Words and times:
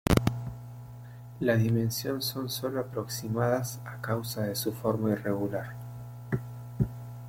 La 1.39 1.57
dimensión 1.57 2.23
son 2.23 2.49
solo 2.49 2.79
aproximadas 2.81 3.81
a 3.85 4.01
causa 4.01 4.41
de 4.41 4.55
su 4.55 4.73
forma 4.73 5.11
irregular 5.11 5.75